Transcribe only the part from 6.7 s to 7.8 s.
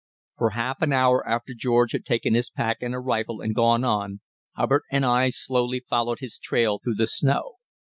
through the snow.